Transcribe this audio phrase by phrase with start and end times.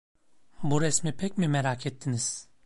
[0.63, 2.47] Bu resmi pek mi merak ettiniz?